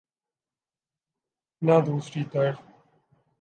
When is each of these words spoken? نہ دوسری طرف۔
نہ 1.61 1.79
دوسری 1.85 2.23
طرف۔ 2.23 2.55